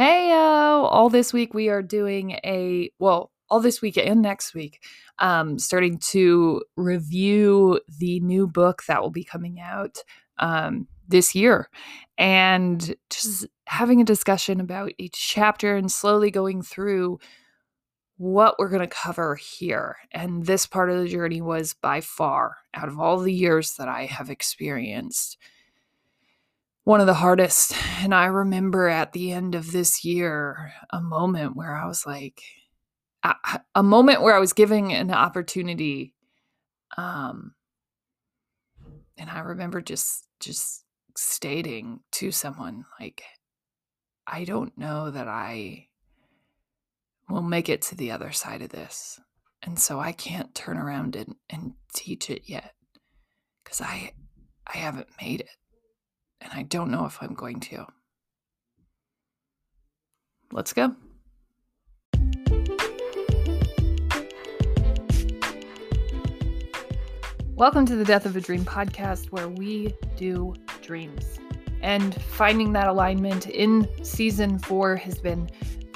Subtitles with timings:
[0.00, 4.82] Hey, all this week we are doing a, well, all this week and next week,
[5.18, 9.98] um, starting to review the new book that will be coming out
[10.38, 11.68] um, this year
[12.16, 17.18] and just having a discussion about each chapter and slowly going through
[18.16, 19.98] what we're going to cover here.
[20.12, 23.88] And this part of the journey was by far, out of all the years that
[23.88, 25.36] I have experienced,
[26.84, 27.74] one of the hardest.
[28.00, 32.42] And I remember at the end of this year, a moment where I was like,
[33.74, 36.14] a, moment where I was giving an opportunity.
[36.96, 37.54] Um,
[39.18, 40.84] and I remember just, just
[41.16, 43.22] stating to someone, like,
[44.26, 45.88] I don't know that I
[47.28, 49.20] will make it to the other side of this.
[49.62, 52.72] And so I can't turn around and, and teach it yet
[53.62, 54.12] because I
[54.66, 55.59] I haven't made it
[56.40, 57.86] and I don't know if I'm going to.
[60.52, 60.94] Let's go.
[67.54, 71.38] Welcome to the Death of a Dream podcast, where we do dreams.
[71.82, 75.48] And finding that alignment in season four has been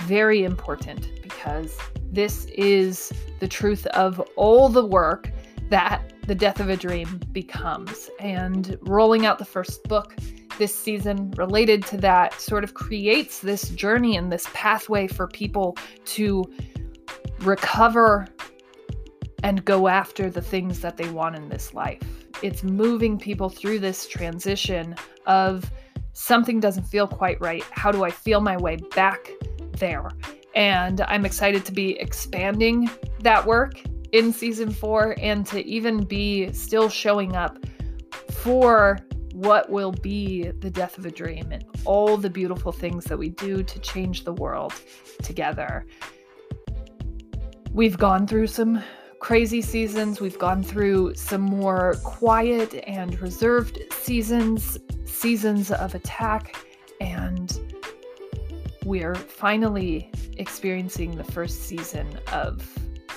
[0.02, 1.76] very important because
[2.12, 5.30] this is the truth of all the work
[5.70, 8.10] that the death of a dream becomes.
[8.20, 10.14] And rolling out the first book
[10.58, 15.76] this season related to that sort of creates this journey and this pathway for people
[16.06, 16.44] to
[17.40, 18.26] recover
[19.42, 22.00] and go after the things that they want in this life.
[22.42, 24.94] It's moving people through this transition
[25.26, 25.70] of
[26.12, 27.64] something doesn't feel quite right.
[27.70, 29.30] How do I feel my way back
[29.78, 30.08] there?
[30.54, 32.88] And I'm excited to be expanding
[33.20, 33.82] that work
[34.14, 37.58] in season four and to even be still showing up
[38.30, 39.00] for
[39.32, 43.30] what will be the death of a dream and all the beautiful things that we
[43.30, 44.72] do to change the world
[45.24, 45.84] together.
[47.72, 48.80] We've gone through some
[49.18, 56.54] crazy seasons, we've gone through some more quiet and reserved seasons, seasons of attack,
[57.00, 57.60] and
[58.84, 62.62] we're finally experiencing the first season of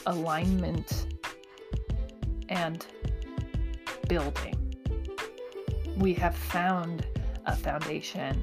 [0.08, 1.06] alignment
[2.48, 2.86] and
[4.08, 4.56] building.
[5.98, 7.06] We have found
[7.46, 8.42] a foundation,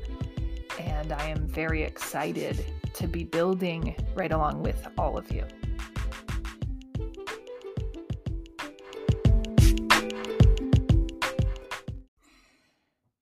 [0.79, 5.45] and I am very excited to be building right along with all of you.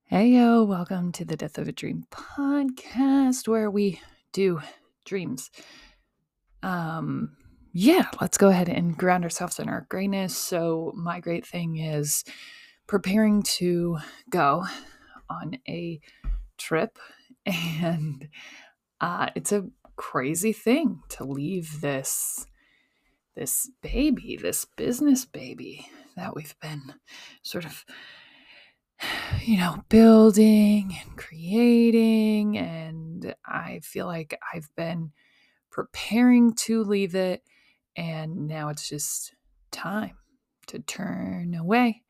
[0.06, 4.00] Hey yo, welcome to the Death of a Dream podcast where we
[4.32, 4.60] do
[5.04, 5.48] dreams.
[6.64, 7.36] Um
[7.72, 10.36] yeah, let's go ahead and ground ourselves in our greatness.
[10.36, 12.24] So, my great thing is
[12.86, 14.64] preparing to go
[15.30, 16.00] on a
[16.58, 16.98] trip,
[17.46, 18.28] and
[19.00, 22.46] uh, it's a crazy thing to leave this
[23.34, 26.94] this baby, this business baby that we've been
[27.42, 27.86] sort of
[29.44, 32.58] you know, building and creating.
[32.58, 35.12] And I feel like I've been
[35.70, 37.42] preparing to leave it
[37.96, 39.34] and now it's just
[39.70, 40.16] time
[40.68, 42.02] to turn away,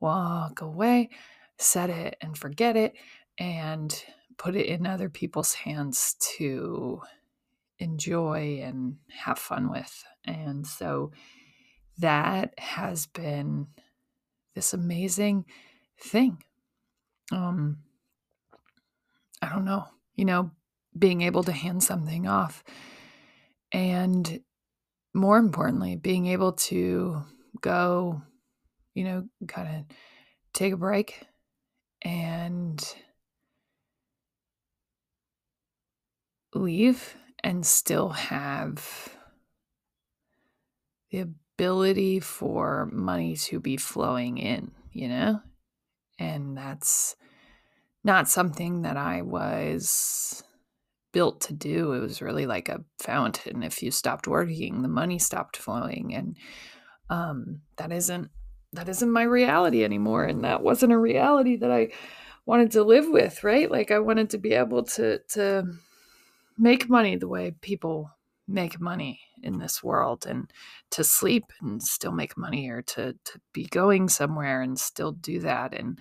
[0.00, 1.10] walk away,
[1.58, 2.94] set it and forget it,
[3.38, 4.04] and
[4.36, 7.00] put it in other people's hands to
[7.78, 10.04] enjoy and have fun with.
[10.24, 11.12] And so
[11.98, 13.68] that has been
[14.54, 15.44] this amazing
[16.00, 16.42] thing.
[17.32, 17.78] Um,
[19.42, 20.50] I don't know, you know,
[20.98, 22.64] being able to hand something off
[23.72, 24.40] and
[25.14, 27.22] more importantly, being able to
[27.60, 28.22] go,
[28.94, 29.96] you know, kind of
[30.52, 31.22] take a break
[32.02, 32.94] and
[36.54, 39.16] leave and still have
[41.10, 45.40] the ability for money to be flowing in, you know?
[46.18, 47.16] And that's
[48.04, 50.42] not something that I was
[51.12, 51.92] built to do.
[51.92, 53.62] It was really like a fountain.
[53.62, 56.36] If you stopped working, the money stopped flowing, and
[57.08, 58.30] um, that isn't
[58.72, 60.24] that isn't my reality anymore.
[60.24, 61.88] And that wasn't a reality that I
[62.46, 63.42] wanted to live with.
[63.42, 63.70] Right?
[63.70, 65.64] Like I wanted to be able to to
[66.58, 68.10] make money the way people
[68.46, 70.50] make money in this world and
[70.90, 75.38] to sleep and still make money or to to be going somewhere and still do
[75.38, 75.98] that and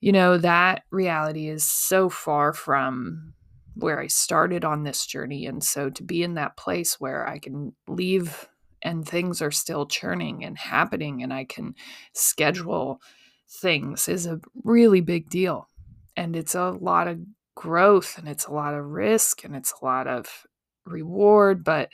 [0.00, 3.32] you know that reality is so far from
[3.74, 5.46] where I started on this journey.
[5.46, 8.48] And so to be in that place where I can leave
[8.82, 11.74] and things are still churning and happening and I can
[12.12, 13.00] schedule
[13.48, 15.68] things is a really big deal.
[16.16, 17.18] And it's a lot of
[17.54, 20.46] growth and it's a lot of risk and it's a lot of
[20.84, 21.90] reward, but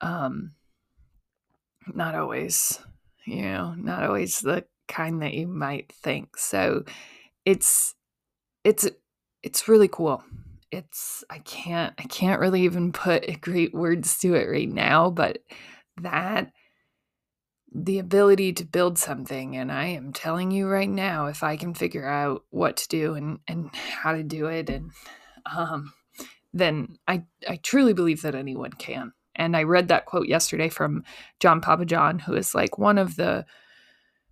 [0.00, 0.52] um,
[1.94, 2.78] not always,
[3.26, 6.36] you know, not always the kind that you might think.
[6.36, 6.84] So
[7.44, 7.94] it's
[8.64, 8.88] it's
[9.42, 10.24] it's really cool.
[10.70, 15.38] It's I can't I can't really even put great words to it right now, but
[16.00, 16.52] that
[17.74, 21.74] the ability to build something and I am telling you right now if I can
[21.74, 24.90] figure out what to do and and how to do it and
[25.54, 25.92] um
[26.52, 29.12] then I I truly believe that anyone can.
[29.34, 31.04] And I read that quote yesterday from
[31.38, 33.46] John Pappajohn, who is like one of the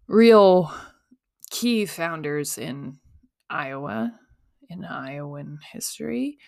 [0.08, 0.72] real
[1.50, 2.98] key founders in
[3.48, 4.18] Iowa,
[4.68, 6.38] in Iowan history.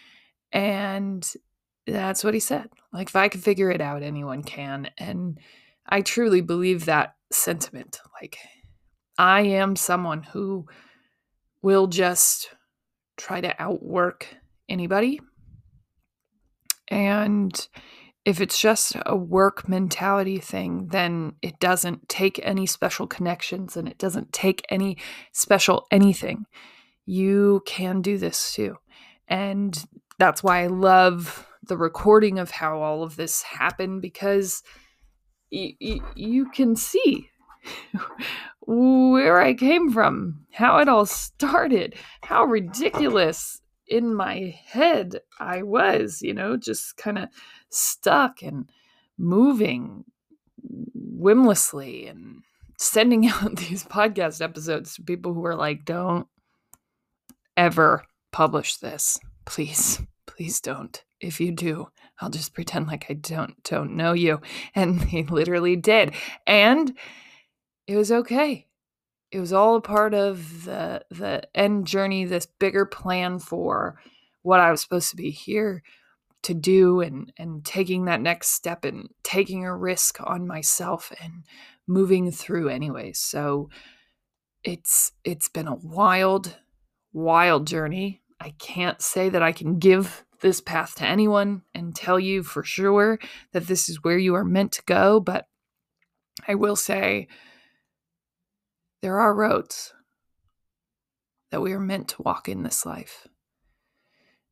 [0.53, 1.31] And
[1.87, 2.69] that's what he said.
[2.93, 4.91] Like, if I can figure it out, anyone can.
[4.99, 5.38] And
[5.87, 8.00] I truly believe that sentiment.
[8.20, 8.38] Like,
[9.17, 10.67] I am someone who
[11.62, 12.50] will just
[13.17, 14.29] try to outwork
[14.69, 15.20] anybody.
[16.88, 17.69] And
[18.25, 23.88] if it's just a work mentality thing, then it doesn't take any special connections and
[23.88, 24.99] it doesn't take any
[25.32, 26.44] special anything.
[27.08, 28.76] You can do this too.
[29.28, 29.82] And
[30.19, 34.62] that's why I love the recording of how all of this happened because
[35.50, 37.31] y- y- you can see
[38.60, 41.94] where I came from, how it all started,
[42.25, 47.31] how ridiculous in my head I was, you know, just kind of
[47.70, 48.69] stuck and
[49.16, 50.05] moving
[50.93, 52.43] whimlessly and
[52.76, 56.28] sending out these podcast episodes to people who are like, don't
[57.58, 59.19] ever publish this.
[59.44, 61.05] Please, please don't.
[61.20, 61.88] If you do,
[62.20, 64.40] I'll just pretend like I don't don't know you.
[64.75, 66.14] And they literally did.
[66.46, 66.96] And
[67.87, 68.66] it was okay.
[69.31, 74.00] It was all a part of the the end journey, this bigger plan for
[74.43, 75.82] what I was supposed to be here
[76.43, 81.43] to do and and taking that next step and taking a risk on myself and
[81.88, 83.12] moving through anyway.
[83.12, 83.69] So
[84.62, 86.56] it's it's been a wild
[87.12, 88.22] wild journey.
[88.40, 92.62] I can't say that I can give this path to anyone and tell you for
[92.62, 93.19] sure
[93.52, 95.46] that this is where you are meant to go, but
[96.46, 97.28] I will say
[99.02, 99.93] there are roads
[101.50, 103.26] that we are meant to walk in this life.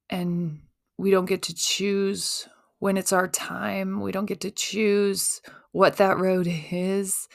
[0.08, 0.60] And
[0.98, 2.48] we don't get to choose
[2.78, 4.00] when it's our time.
[4.00, 5.40] We don't get to choose
[5.72, 7.28] what that road is.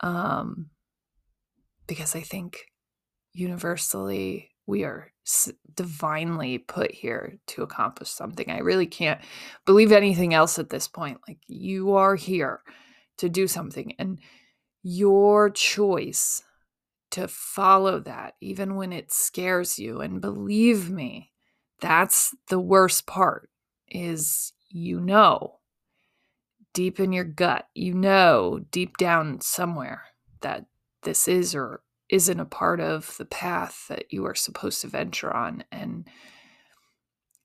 [0.00, 0.70] Um,
[1.86, 2.66] because I think
[3.32, 5.12] universally we are
[5.74, 8.50] divinely put here to accomplish something.
[8.50, 9.20] I really can't
[9.64, 11.20] believe anything else at this point.
[11.26, 12.60] Like, you are here
[13.18, 14.18] to do something, and
[14.82, 16.42] your choice
[17.12, 20.00] to follow that, even when it scares you.
[20.00, 21.32] And believe me,
[21.80, 23.48] that's the worst part
[23.88, 25.60] is you know
[26.74, 30.02] deep in your gut, you know deep down somewhere
[30.42, 30.66] that
[31.02, 31.80] this is or
[32.10, 35.64] isn't a part of the path that you are supposed to venture on.
[35.72, 36.08] And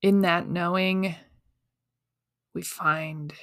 [0.02, 1.16] in that knowing,
[2.54, 3.34] we find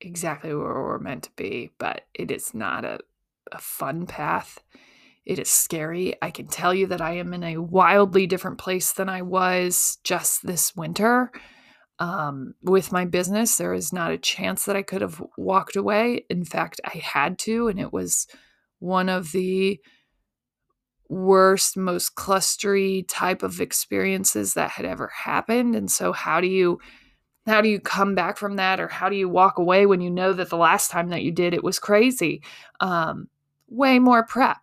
[0.00, 2.98] exactly where we're meant to be, but it is not a,
[3.50, 4.60] a fun path.
[5.24, 6.14] It is scary.
[6.20, 9.98] I can tell you that I am in a wildly different place than I was
[10.02, 11.30] just this winter.
[11.98, 16.26] Um, with my business, there is not a chance that I could have walked away.
[16.28, 18.26] In fact, I had to, and it was
[18.80, 19.78] one of the
[21.12, 25.76] worst, most clustery type of experiences that had ever happened.
[25.76, 26.78] And so, how do you
[27.46, 30.10] how do you come back from that or how do you walk away when you
[30.10, 32.40] know that the last time that you did it was crazy
[32.80, 33.28] um,
[33.68, 34.58] way more prep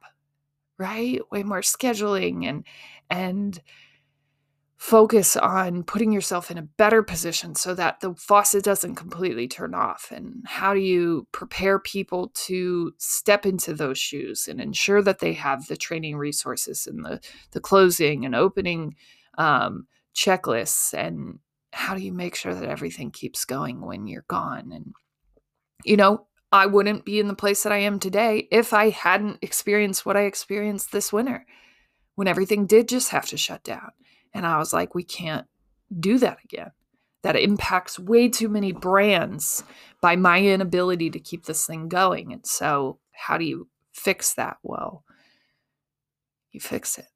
[0.78, 2.64] right way more scheduling and
[3.10, 3.62] and
[4.80, 9.76] focus on putting yourself in a better position so that the faucet doesn't completely turn
[9.76, 10.10] off?
[10.10, 15.34] And how do you prepare people to step into those shoes and ensure that they
[15.34, 17.20] have the training resources and the
[17.52, 18.96] the closing and opening
[19.38, 20.94] um, checklists?
[20.94, 21.40] And
[21.74, 24.72] how do you make sure that everything keeps going when you're gone?
[24.72, 24.94] And
[25.84, 29.40] you know I wouldn't be in the place that I am today if I hadn't
[29.42, 31.46] experienced what I experienced this winter
[32.16, 33.92] when everything did just have to shut down.
[34.34, 35.48] And I was like, we can't
[35.98, 36.72] do that again.
[37.24, 39.64] That impacts way too many brands
[40.02, 42.32] by my inability to keep this thing going.
[42.32, 44.58] And so, how do you fix that?
[44.64, 45.04] Well,
[46.52, 47.08] you fix it.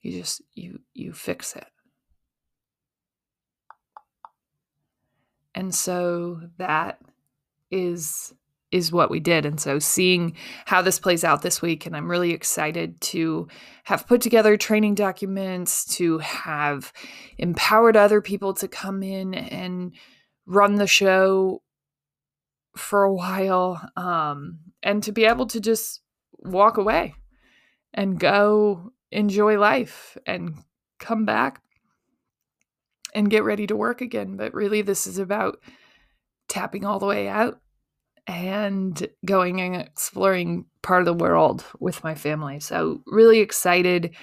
[0.00, 1.66] You just you you fix it.
[5.54, 7.00] And so that
[7.70, 8.32] is
[8.70, 9.46] is what we did.
[9.46, 13.48] And so seeing how this plays out this week, and I'm really excited to
[13.84, 16.92] have put together training documents, to have
[17.38, 19.92] empowered other people to come in and
[20.46, 21.62] run the show
[22.76, 27.14] for a while, um, and to be able to just walk away
[27.94, 30.54] and go enjoy life and
[31.00, 31.62] come back
[33.14, 34.36] and get ready to work again.
[34.36, 35.58] But really, this is about
[36.48, 37.60] tapping all the way out
[38.28, 42.60] and going and exploring part of the world with my family.
[42.60, 44.14] So, really excited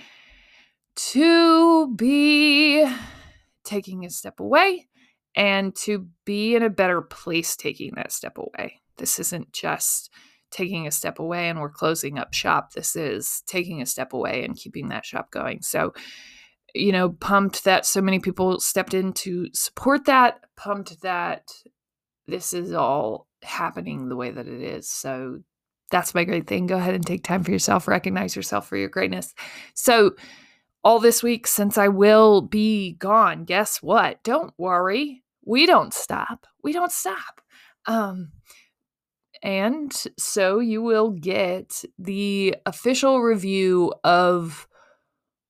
[0.96, 2.88] to be
[3.66, 4.88] taking a step away
[5.36, 8.80] and to be in a better place taking that step away.
[8.98, 10.12] This isn't just
[10.52, 12.72] taking a step away and we're closing up shop.
[12.74, 15.62] This is taking a step away and keeping that shop going.
[15.64, 15.94] So,
[16.74, 21.52] you know, pumped that so many people stepped in to support that, pumped that
[22.28, 24.90] this is all happening the way that it is.
[24.90, 25.40] So
[25.92, 26.68] that's my great thing.
[26.68, 29.34] Go ahead and take time for yourself, recognize yourself for your greatness.
[29.74, 30.16] So,
[30.84, 34.22] all this week, since I will be gone, guess what?
[34.24, 35.24] Don't worry.
[35.44, 36.46] We don't stop.
[36.64, 37.42] We don't stop.
[37.88, 38.32] Um,
[39.42, 44.68] and so you will get the official review of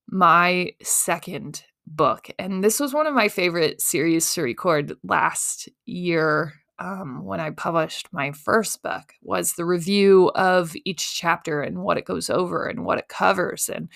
[0.07, 2.29] my second book.
[2.39, 7.51] And this was one of my favorite series to record last year um, when I
[7.51, 12.65] published my first book was the review of each chapter and what it goes over
[12.65, 13.89] and what it covers and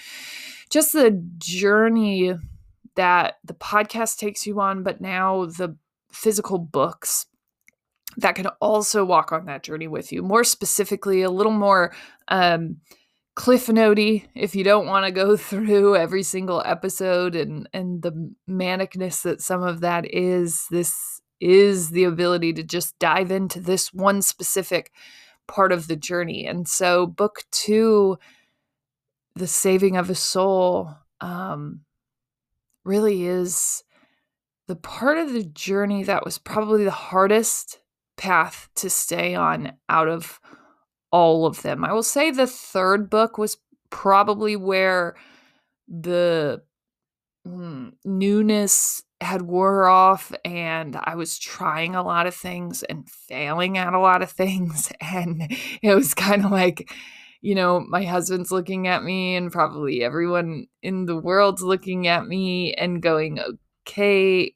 [0.69, 2.33] just the journey
[2.95, 5.75] that the podcast takes you on, but now the
[6.11, 7.25] physical books
[8.17, 10.21] that can also walk on that journey with you.
[10.21, 11.93] More specifically, a little more
[12.27, 12.77] um,
[13.35, 18.33] cliff notey if you don't want to go through every single episode and and the
[18.49, 20.65] manicness that some of that is.
[20.69, 24.91] This is the ability to just dive into this one specific
[25.47, 26.45] part of the journey.
[26.45, 28.17] And so, book two,
[29.35, 31.81] The Saving of a Soul, um,
[32.83, 33.83] really is
[34.67, 37.79] the part of the journey that was probably the hardest
[38.17, 40.39] path to stay on out of
[41.11, 41.83] all of them.
[41.83, 43.57] I will say the third book was
[43.89, 45.15] probably where
[45.87, 46.61] the
[47.47, 53.77] mm, newness had wore off and I was trying a lot of things and failing
[53.77, 56.91] at a lot of things and it was kind of like
[57.41, 62.25] you know my husband's looking at me and probably everyone in the world's looking at
[62.27, 63.39] me and going
[63.87, 64.53] okay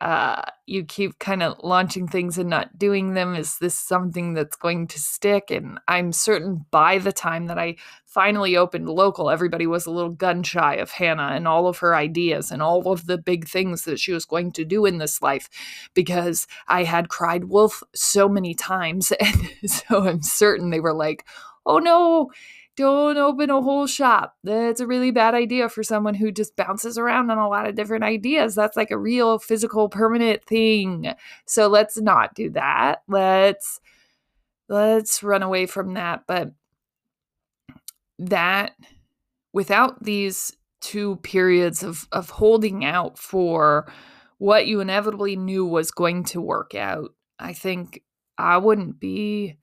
[0.00, 3.34] uh, you keep kind of launching things and not doing them.
[3.34, 5.50] Is this something that's going to stick?
[5.50, 7.76] And I'm certain by the time that I
[8.14, 11.96] finally opened local, everybody was a little gun shy of Hannah and all of her
[11.96, 15.20] ideas and all of the big things that she was going to do in this
[15.20, 15.50] life
[15.94, 19.12] because I had cried wolf so many times.
[19.24, 21.26] And so I'm certain they were like,
[21.66, 22.30] oh no,
[22.76, 24.36] don't open a whole shop.
[24.44, 27.74] That's a really bad idea for someone who just bounces around on a lot of
[27.74, 28.54] different ideas.
[28.54, 31.14] That's like a real physical permanent thing.
[31.46, 33.02] So let's not do that.
[33.08, 33.80] Let's
[34.68, 36.52] let's run away from that, but
[38.18, 38.72] that
[39.52, 43.90] without these two periods of of holding out for
[44.38, 48.02] what you inevitably knew was going to work out, I think
[48.36, 49.58] I wouldn't be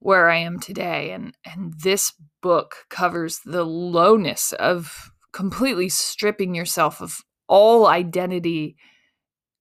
[0.00, 1.12] where I am today.
[1.12, 2.12] And and this
[2.42, 8.76] book covers the lowness of completely stripping yourself of all identity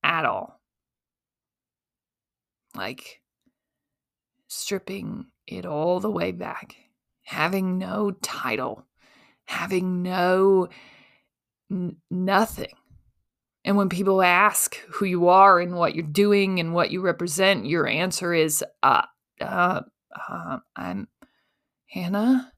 [0.03, 0.61] at all.
[2.75, 3.21] Like
[4.47, 6.75] stripping it all the way back,
[7.27, 8.87] having no title,
[9.43, 10.69] having no
[11.69, 12.73] n- nothing.
[13.65, 17.65] And when people ask who you are and what you're doing and what you represent,
[17.65, 19.01] your answer is, uh,
[19.41, 19.81] uh,
[20.29, 21.09] uh, I'm
[21.87, 22.53] Hannah.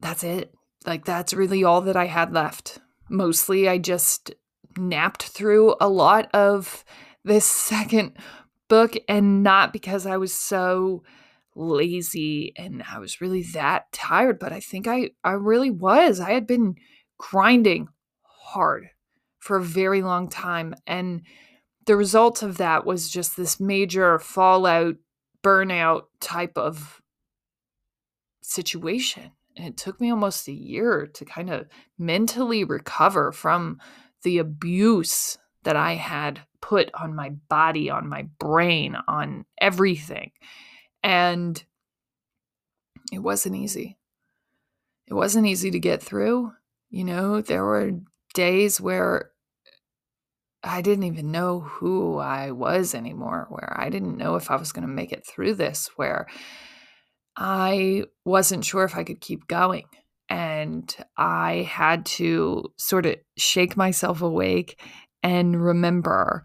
[0.00, 0.54] That's it.
[0.86, 2.78] Like, that's really all that I had left.
[3.10, 4.32] Mostly, I just
[4.78, 6.82] napped through a lot of
[7.26, 8.16] this second
[8.70, 11.02] book, and not because I was so
[11.54, 16.20] lazy and I was really that tired, but I think I, I really was.
[16.20, 16.76] I had been
[17.18, 17.88] grinding
[18.22, 18.88] hard
[19.38, 20.74] for a very long time.
[20.86, 21.22] And
[21.86, 24.96] the result of that was just this major fallout
[25.42, 27.00] burnout type of
[28.42, 29.32] situation.
[29.56, 31.66] And it took me almost a year to kind of
[31.98, 33.80] mentally recover from
[34.22, 40.30] the abuse that I had put on my body, on my brain, on everything.
[41.02, 41.62] And
[43.12, 43.98] it wasn't easy.
[45.06, 46.52] It wasn't easy to get through.
[46.90, 47.92] You know, there were
[48.34, 49.30] days where
[50.62, 54.72] I didn't even know who I was anymore, where I didn't know if I was
[54.72, 56.28] going to make it through this, where
[57.36, 59.84] I wasn't sure if I could keep going.
[60.28, 64.80] And I had to sort of shake myself awake
[65.22, 66.44] and remember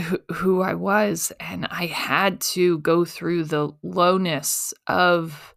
[0.00, 1.32] who, I was.
[1.40, 5.54] And I had to go through the lowness of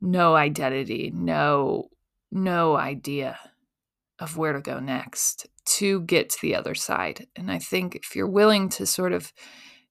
[0.00, 1.88] no identity, no,
[2.30, 3.38] no idea
[4.18, 7.26] of where to go next to get to the other side.
[7.36, 9.32] And I think if you're willing to sort of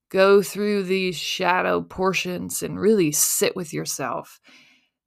[0.09, 4.39] go through these shadow portions and really sit with yourself,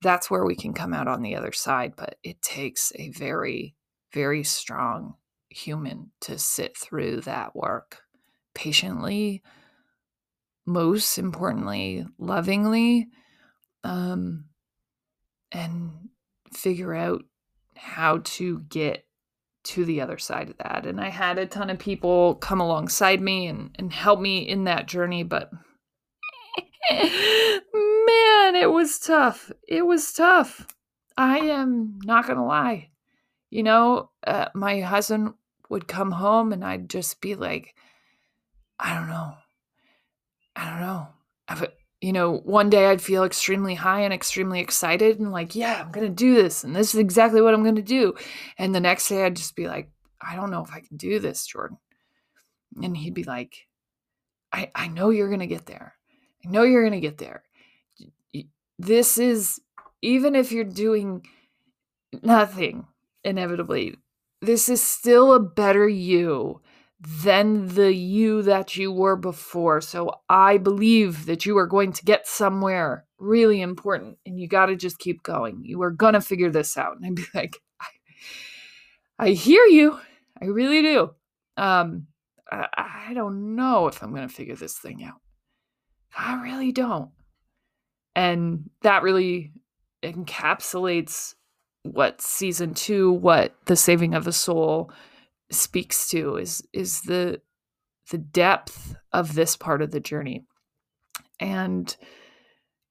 [0.03, 1.95] that's where we can come out on the other side.
[1.97, 3.75] But it takes a very,
[4.13, 5.15] very strong
[5.49, 8.04] human to sit through that work
[8.55, 9.43] patiently,
[10.67, 13.09] most importantly, lovingly,
[13.83, 14.47] um,
[15.53, 16.09] and
[16.53, 17.25] figure out
[17.77, 19.05] how to get
[19.65, 20.87] to the other side of that.
[20.87, 24.65] And I had a ton of people come alongside me and, and help me in
[24.65, 25.51] that journey, but
[26.91, 29.51] man, it was tough.
[29.67, 30.67] It was tough.
[31.17, 32.91] I am not going to lie.
[33.51, 35.35] You know, uh, my husband
[35.71, 37.75] would come home and I'd just be like,
[38.79, 39.35] I don't know.
[40.57, 41.09] I don't know.
[41.49, 41.69] I've,
[42.01, 45.91] you know, one day I'd feel extremely high and extremely excited and like, yeah, I'm
[45.91, 46.65] going to do this.
[46.65, 48.15] And this is exactly what I'm going to do.
[48.59, 49.91] And the next day I'd just be like,
[50.21, 51.79] I don't know if I can do this, Jordan.
[52.83, 53.55] And he'd be like,
[54.53, 55.95] I, I know you're going to get there.
[56.45, 57.43] I know you're going to get there.
[58.79, 59.61] This is,
[60.03, 61.27] even if you're doing
[62.23, 62.87] nothing,
[63.23, 63.97] inevitably,
[64.43, 66.61] this is still a better you
[67.07, 69.81] than the you that you were before.
[69.81, 74.67] So I believe that you are going to get somewhere really important and you got
[74.67, 75.63] to just keep going.
[75.65, 76.97] You are going to figure this out.
[76.97, 77.87] And I'd be like, I,
[79.27, 79.99] I hear you.
[80.41, 81.11] I really do.
[81.57, 82.07] Um,
[82.51, 82.67] I,
[83.09, 85.21] I don't know if I'm going to figure this thing out.
[86.17, 87.11] I really don't.
[88.17, 89.53] And that really
[90.03, 91.35] encapsulates
[91.83, 94.91] what season two, what the saving of the soul
[95.51, 97.41] speaks to is is the
[98.11, 100.45] the depth of this part of the journey.
[101.41, 101.95] And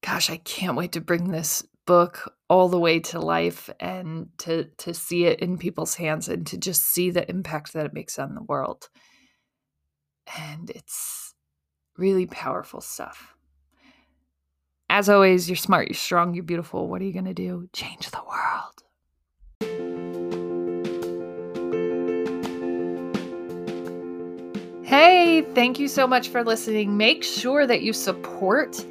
[0.02, 4.64] gosh, I can't wait to bring this book all the way to life and to
[4.78, 8.18] to see it in people's hands and to just see the impact that it makes
[8.18, 8.88] on the world.
[10.38, 11.34] And it's
[11.96, 13.34] really powerful stuff.
[14.90, 16.88] As always, you're smart, you're strong, you're beautiful.
[16.88, 17.68] What are you going to do?
[17.72, 18.82] Change the world.
[24.96, 26.96] Hey, thank you so much for listening.
[26.96, 28.86] Make sure that you support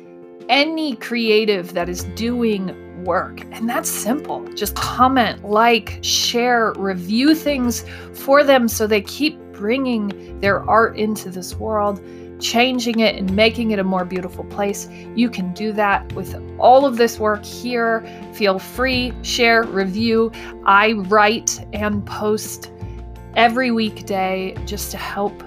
[0.49, 3.39] any creative that is doing work.
[3.53, 4.43] And that's simple.
[4.53, 11.29] Just comment, like, share, review things for them so they keep bringing their art into
[11.29, 12.01] this world,
[12.41, 14.89] changing it and making it a more beautiful place.
[15.15, 18.05] You can do that with all of this work here.
[18.33, 20.33] Feel free, share, review.
[20.65, 22.73] I write and post
[23.37, 25.41] every weekday just to help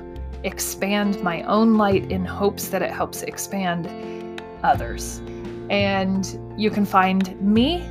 [0.46, 5.20] expand my own light in hopes that it helps expand others.
[5.68, 7.82] And you can find me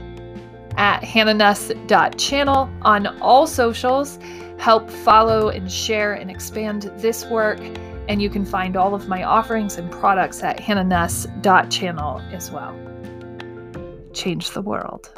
[0.78, 4.20] at hannahnuss.channel on all socials.
[4.58, 7.60] Help follow and share and expand this work.
[8.08, 12.74] And you can find all of my offerings and products at hannahnuss.channel as well.
[14.14, 15.12] Change the world.